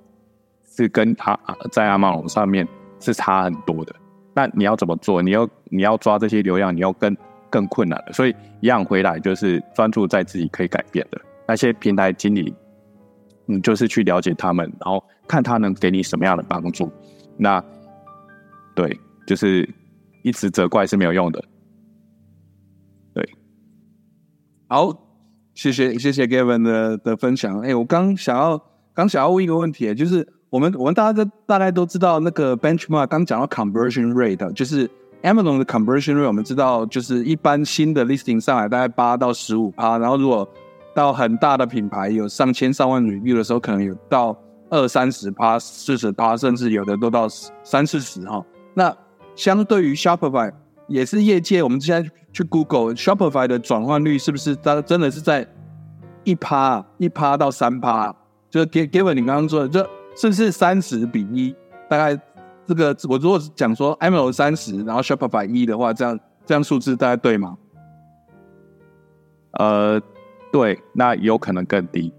[0.65, 1.39] 是跟它
[1.71, 2.67] 在阿玛龙上面
[3.01, 3.95] 是差很多的。
[4.35, 5.21] 那你要怎么做？
[5.21, 7.17] 你要你要抓这些流量，你要更
[7.51, 8.13] 更困难的。
[8.13, 12.55] 所以一样回来就是专注在自己可以改变的那些平台经理，
[13.47, 16.91] 你就是去了解他们，然后看他能给你什么样的帮助。
[17.37, 17.63] 那
[18.75, 19.69] 对，就是
[20.23, 21.43] 一直责怪是没有用的。
[23.15, 23.27] 对，
[24.69, 24.93] 好，
[25.57, 27.59] 谢谢谢谢 Gavin 的的分享。
[27.63, 28.63] 哎，我刚想要
[28.95, 30.25] 刚想要问一个问题，就是。
[30.49, 34.89] 我们我们大家都大概都知道那个 benchmark，刚讲到 conversion rate，就是
[35.23, 40.49] Amazon 的 conversion rate，我们知道就是一般新的 listing 上来大概八到十五趴，然后如果
[40.95, 44.35] 到很大的品牌有上千上万 review 的时候，可能有到
[44.71, 47.27] 二三十趴、四十趴，甚至有的都到
[47.65, 48.43] 三四十哈。
[48.73, 48.97] 那
[49.35, 50.53] 相对于 Shopify，
[50.89, 55.47] 也是业界，我们现在去 Google Shopify 的转换率是不是它真的是在
[56.25, 58.15] 一趴一趴到三趴？
[58.51, 59.89] 就是 Given 你刚刚说的这。
[60.19, 61.55] 是不是三十比一？
[61.91, 62.19] 大概
[62.65, 67.55] 这个我如果是讲说 M L 三十，然后 Shopify 一的话，这样这样数字大概对吗？
[69.59, 70.01] 呃，
[70.51, 72.11] 对，那有可能更低。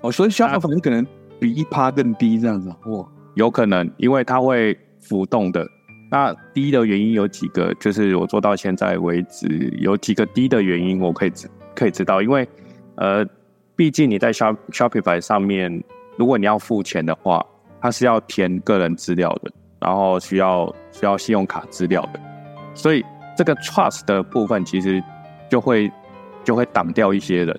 [0.00, 1.06] 哦，所以 Shopify 可能
[1.38, 2.68] 比一趴更低这样子。
[2.86, 3.06] 哇，
[3.36, 5.64] 有可能，因为它会浮动的。
[6.10, 7.74] 那低的原因有几个？
[7.74, 12.48] 就是我做到现在为止有几个低的原因，我可以知可以知道，因为
[12.96, 13.24] 呃，
[13.74, 15.82] 毕竟你在 Shop Shopify 上面。
[16.16, 17.42] 如果你要付钱的话，
[17.80, 22.20] 它是要填个人资料的，然后需要需要信用卡资料的，
[22.74, 23.02] 所以
[23.34, 25.02] 这个 trust 的部分其实
[25.48, 25.90] 就会
[26.44, 27.58] 就会挡掉一些人。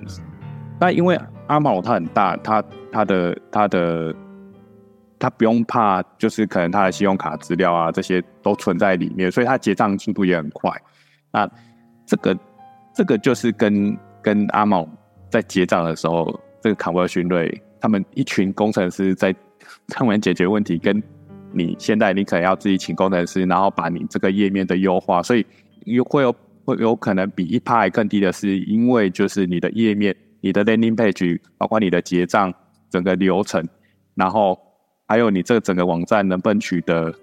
[0.80, 4.14] 那因为阿毛它很大，它它的它的
[5.22, 10.72] 他不用怕，就是可能他的信用卡资料啊这些都存在里面，所以他结账速度也很快。
[11.32, 11.48] 那
[12.08, 12.36] 这个
[12.96, 14.90] 这个就是跟跟阿茂
[15.30, 16.28] 在结账的时候，
[16.60, 19.34] 这个卡 o 勋瑞他们一群工程师在
[19.90, 21.02] 他们解决问题，跟
[21.54, 25.46] 你现在你可能要自己请工程师，然后把你这个页面的优化，所以
[25.86, 32.52] 有会有会有可能比一趴还更低的是，因为就是你的页面、你的 landing page，包括你的结账
[32.90, 33.64] 整个流程，
[34.16, 34.60] 然后
[35.12, 37.14] 还有你这整个网站能不能取得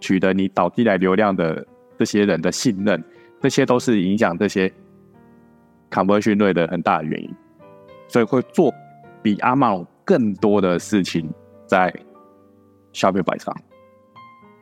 [0.00, 1.64] 取得你导进来流量的
[1.96, 3.00] 这些人的信任，
[3.40, 4.68] 这些都是影响这些
[5.88, 7.30] conversion rate 的很大的原因，
[8.08, 8.74] 所以会做
[9.22, 11.30] 比阿茂更多的事情
[11.68, 11.94] 在
[12.92, 13.56] Shopify 上。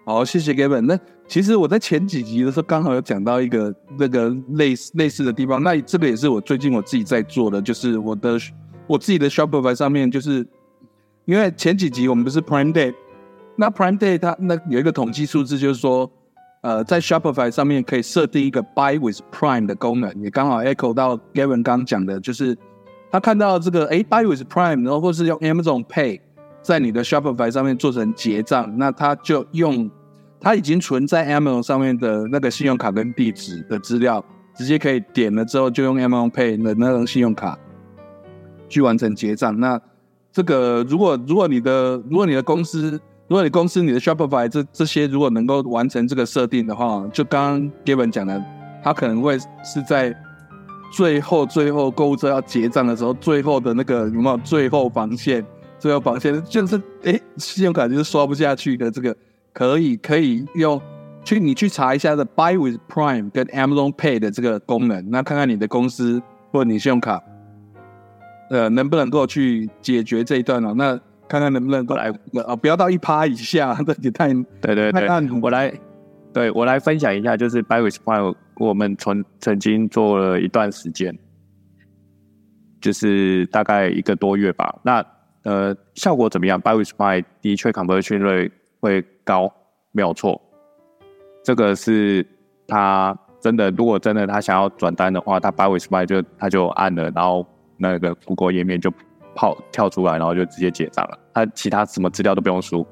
[0.05, 0.83] 好，谢谢 Gavin。
[0.83, 5.63] 那其实我在前几集的时候，刚好有讲到一个那个类似类似的地方。
[5.63, 8.39] 那这个也是我最近我自己在做的，就是我的
[8.87, 10.47] 我自己的 Shopify 上面，就是
[11.25, 12.95] 因为前几集我们不是 Prime Day，
[13.57, 16.11] 那 Prime Day 它那有一个统计数字，就是说，
[16.63, 22.57] 呃，在 Shopify 上面可以设定一个 Buy with Prime 的功能，也刚好 echo 到 Gavin 刚讲的，就是
[23.11, 26.21] 他看到这个哎 Buy with Prime，然后或是用 Amazon Pay。
[26.63, 29.91] 在你的 Shopify 上面做成结账，那他就用
[30.41, 34.25] 他已经存在 Amazon 上面的那个信用卡跟地址的资料，
[34.57, 37.59] 直接可以点了之后就用 Amazon Pay 的那张信用卡
[38.67, 39.61] 去完成结账。
[39.61, 39.79] 那
[40.35, 48.45] 这个如果如果你的如果你的公司如果你公司你的 Shopify 这这些如果能够完成这个设定的话，就刚刚 Given 讲的，
[48.83, 50.13] 他可能会是在
[50.93, 55.47] 最后最后购物车要结账的时候，最后的那个有没有最后防线？
[55.79, 59.15] 最后防线就是哎，信用卡就是刷不下去的这个，
[59.53, 60.81] 可以可以用
[61.25, 66.21] 去你去查一下的 Buy with Prime 跟 Amazon Pay 的这个功能，那看看你的公司
[66.51, 67.23] 或你信用卡，
[68.51, 70.75] 呃，能不能够去解决这一段呢？
[70.77, 72.13] 那看看能不能够来
[72.47, 74.29] 啊，不要到一趴以下，这也太
[74.61, 75.73] 对对对，我来
[76.33, 81.19] 对我来分享一下，就是 Buy with Prime，我们曾曾经做了一段时间，
[82.81, 85.05] 就是大概一个多月吧，那。
[85.45, 89.53] 呃，效果怎么样？Buy with Buy 的确 conversion rate 会高，
[89.93, 90.41] 没有错。
[91.45, 92.27] 这个是
[92.67, 97.47] 他真的，如果真的他想要转单的话，他 Buy with Buy 就他就按了，然后
[97.93, 98.91] 那个 Google 页面就
[99.35, 101.19] 跑跳出来，然后就直接结账了。
[101.35, 102.87] 他其他什么资料都不用输，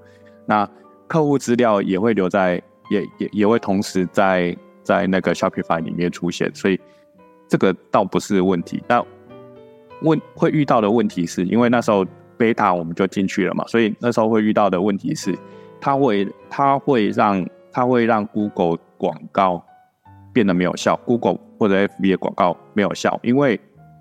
[0.47, 0.69] 那
[1.07, 6.79] 客户资料也会留在，也也也会同时在在那个 Shopify 里面出现，所以
[7.49, 8.83] 这个倒不是问题。
[8.87, 9.03] 那
[10.03, 12.07] 问会遇到的问题是因为那时候。
[12.39, 15.39] beta 我们就进去了嘛，所以那时候会遇到的问题是，
[15.81, 19.65] 它会它会让它会让 Google 广告
[20.33, 23.61] 变得没有效，Google 或者 FB 的广告没有效，因为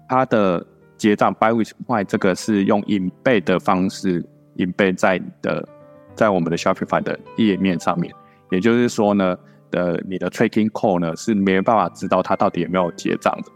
[0.10, 0.66] 它的
[1.02, 4.24] 结账 Buy with Prime 这个是用 embed 的方式
[4.58, 5.68] embed 在你的
[6.14, 8.14] 在我们的 Shopify 的页面上面，
[8.52, 9.36] 也就是说呢，
[9.72, 13.52] 呃你的 tracking code 呢是没有办法知道它到底有没有结账的，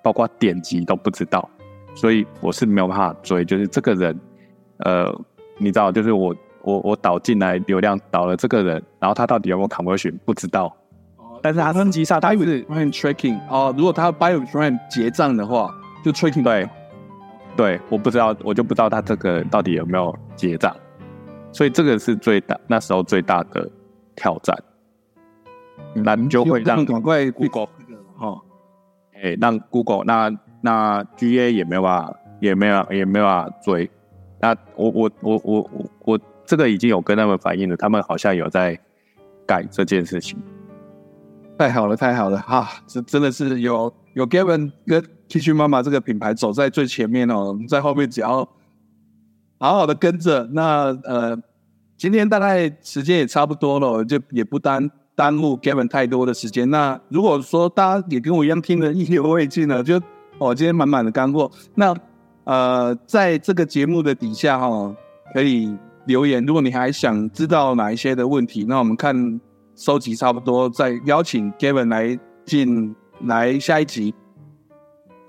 [0.00, 1.50] 包括点击都不知道。
[1.96, 4.16] 所以我是没有办法追，就是这个人，
[4.84, 5.12] 呃，
[5.58, 10.66] 你知道，就是我我我导进来流量导了这个人，然后他到底有没有 conversion 不知道。
[11.16, 15.74] 哦，但是他升级上他有是 tracking 哦，如果他 buy with friend 结账的话，
[16.04, 16.68] 就 tracking 对，
[17.56, 20.74] 对，我不知道，我就不知道他这个到底有没有结账，
[21.52, 23.68] 所以这个是最大那时候最大的
[24.16, 24.56] 挑战，
[25.94, 27.68] 那就会让赶快 Google
[28.18, 28.40] 哦，
[29.14, 30.30] 哎，让 Google 那。
[30.62, 33.90] 那 GA 也没有办法，也没有也没有办法追。
[34.38, 38.78] 那我我我我我我这个已经有跟他们反映了，他们好像有在
[39.46, 40.38] 改这件事情。
[41.56, 42.68] 太好了，太好了哈！
[42.86, 48.38] 这真的是有有 Gavin 跟 T 恤妈妈这个品牌走在最前面哦，在后面只要
[49.60, 50.44] 好好的跟着。
[50.52, 51.40] 那呃，
[51.96, 56.68] 今天大概时间也差不多了，就也不耽耽误 Gavin 太多的时间。
[56.68, 60.02] 那如果说大家也跟我一样听得意犹未尽呢，就
[60.38, 61.48] 哦，今天满满的干货。
[61.76, 61.94] 那
[62.42, 64.92] 呃，在这个节目的底下哈，
[65.32, 65.72] 可以
[66.06, 66.44] 留言。
[66.44, 69.40] 如果你还想知道哪一些的问题，那我们看
[69.76, 72.96] 收集差不多，再邀请 Gavin 来进
[73.26, 74.12] 来下一集。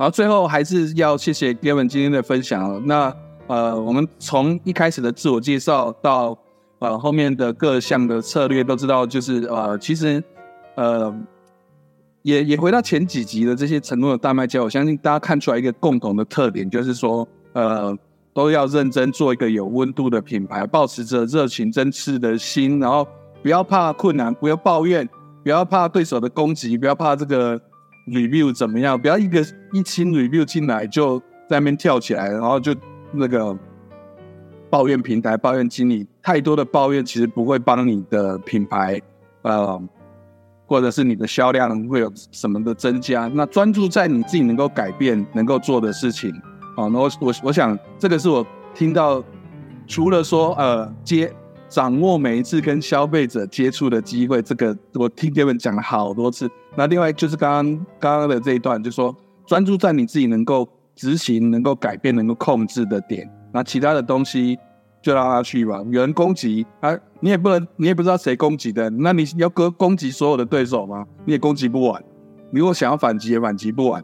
[0.02, 2.84] 然后最后还是要谢谢 Gavin 今天的分享。
[2.88, 6.36] 那呃，我们从一开始的自我介绍到
[6.80, 10.24] 呃后面的各项的策略，都知道就是呃，其实
[10.76, 11.16] 呃。
[12.24, 17.98] 也也回到前几集的这些承诺的大卖家，我相信大家看出来一个共同的特点，就是说，呃，
[18.32, 23.08] 都要认真做一个有温度的品牌，保持着热情真挚的心，然后
[23.42, 25.10] 不要怕困难，不要抱怨，
[25.42, 27.60] 不要怕对手的攻击，不要怕这个
[28.08, 32.74] review 怎么样，不要一个一清 review 进来就在那边跳起来，然后就
[33.12, 33.58] 那个
[34.70, 39.02] 抱怨平台、抱怨经理，太多的抱怨其实不会帮你的品牌，
[39.42, 39.82] 呃，
[40.66, 43.28] 或者是你的销量会有什么的增加。
[43.34, 46.34] 那专注在你自己能够改变、能够做的事情。
[46.78, 49.22] 哦，那我我我想这个是我听到，
[49.86, 51.32] 除了说呃接
[51.68, 56.50] 掌握每一次跟消费者接触的机会，这个我听 Kevin 讲了好多次。
[56.76, 59.16] 那另外就是刚刚刚刚的这一段，就说
[59.46, 64.58] 专注在你自己能够执行、能够改变、能够控制的点，那其他的东西
[65.02, 65.84] 就让他去吧。
[65.90, 71.06] 有人攻击啊，你也不能，你也不知道谁攻击的，那你要攻攻击所有的对手吗？
[71.26, 72.02] 你也攻击不完。
[72.52, 74.02] 你如果想要反击，也反击不完，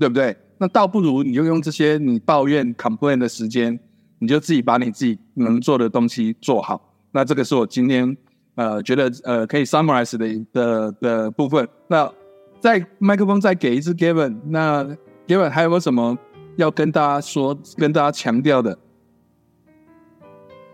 [0.00, 0.36] 对不对？
[0.58, 3.78] 那倒不如你就用这些你抱怨 complain 的时间，
[4.18, 6.92] 你就自己把你自己能做的东西做好。
[7.12, 8.16] 那这个是我今天。
[8.58, 11.66] 呃，觉得呃可以 summarize 的的的部分。
[11.86, 12.10] 那
[12.58, 14.84] 在麦克风再给一次 Gavin，那
[15.28, 16.18] Gavin 还有没有什么
[16.56, 18.76] 要跟大家说、跟大家强调的？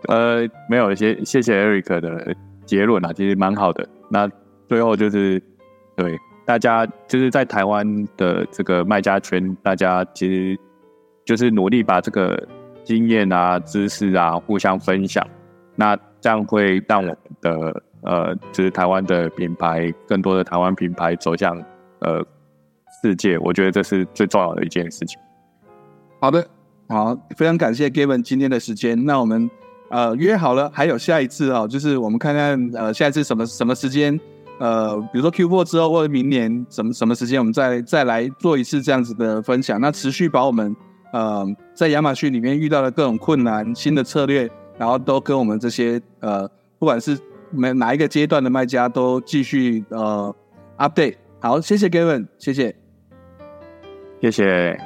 [0.07, 3.87] 呃，没有，谢谢谢 Eric 的结论啊，其实蛮好的。
[4.09, 4.27] 那
[4.67, 5.39] 最后就是
[5.95, 10.59] 对大家，就是在台湾的这个卖家圈，大家其实
[11.23, 12.47] 就是努力把这个
[12.83, 15.23] 经验啊、知识啊互相分享。
[15.75, 15.95] 那
[16.25, 21.55] 这样会让我们的呃，就是台湾的品牌，更多的台湾品牌走向
[21.99, 22.19] 呃
[23.03, 25.19] 世界，我觉得这是最重要的一件事情。
[26.19, 26.43] 好的，
[26.89, 29.05] 好，非常感谢 Gavin 今天的时间。
[29.05, 29.47] 那我们
[29.91, 34.19] 呃约好了，还有下一次啊，就是我们看看呃下一次什么什么时间，
[34.57, 39.79] 呃，比如说 Q4 之后或者明年什么什么时间，我们再再来做一次这样子的分享。
[39.79, 40.75] 那持续把我们
[41.13, 41.45] 呃
[41.75, 44.49] 在亚马逊里面遇到的各种困难、新的策略。
[44.77, 46.47] 然后都跟我们这些呃，
[46.77, 47.17] 不管是
[47.51, 50.35] 哪哪一个阶段的卖家，都继续呃
[50.77, 51.15] update。
[51.39, 52.75] 好，谢谢 Gavin，谢谢，
[54.21, 54.77] 谢谢。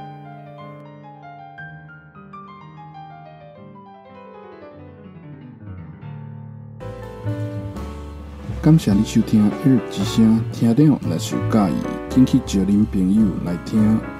[8.61, 10.75] 感谢你收听日之声，听了
[11.07, 11.75] 若是有介意，
[12.09, 14.18] 请去叫您朋友来听。